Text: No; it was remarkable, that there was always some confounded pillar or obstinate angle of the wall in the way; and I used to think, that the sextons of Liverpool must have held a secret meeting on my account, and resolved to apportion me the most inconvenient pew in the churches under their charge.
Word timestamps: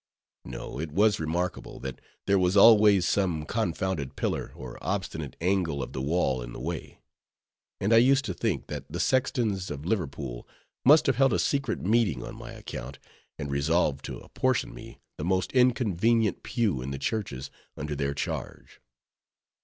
No; 0.45 0.79
it 0.79 0.91
was 0.91 1.19
remarkable, 1.19 1.79
that 1.81 2.01
there 2.25 2.39
was 2.39 2.57
always 2.57 3.05
some 3.07 3.45
confounded 3.45 4.15
pillar 4.15 4.51
or 4.55 4.79
obstinate 4.83 5.35
angle 5.39 5.83
of 5.83 5.93
the 5.93 6.01
wall 6.01 6.41
in 6.41 6.53
the 6.53 6.59
way; 6.59 7.01
and 7.79 7.93
I 7.93 7.97
used 7.97 8.25
to 8.25 8.33
think, 8.33 8.65
that 8.65 8.91
the 8.91 8.99
sextons 8.99 9.69
of 9.69 9.85
Liverpool 9.85 10.47
must 10.83 11.05
have 11.05 11.17
held 11.17 11.33
a 11.33 11.37
secret 11.37 11.81
meeting 11.81 12.23
on 12.23 12.35
my 12.35 12.51
account, 12.51 12.97
and 13.37 13.51
resolved 13.51 14.03
to 14.05 14.17
apportion 14.17 14.73
me 14.73 14.97
the 15.19 15.23
most 15.23 15.51
inconvenient 15.51 16.41
pew 16.41 16.81
in 16.81 16.89
the 16.89 16.97
churches 16.97 17.51
under 17.77 17.93
their 17.95 18.15
charge. 18.15 18.81